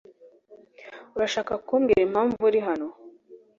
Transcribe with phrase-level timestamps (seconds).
[1.15, 2.87] Urashaka kumbwira impamvu uri hano?